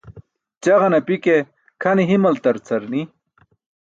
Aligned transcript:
Ćaġan 0.63 0.93
api 0.99 1.15
ke 1.23 1.35
kʰane 1.81 2.03
himaltar 2.09 2.57
car 2.67 2.83
ni. 2.91 3.01